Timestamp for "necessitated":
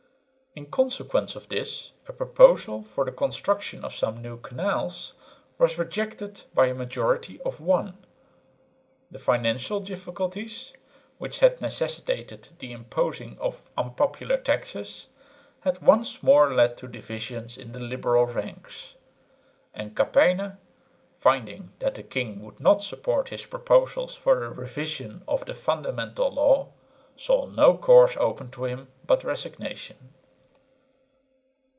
11.61-12.49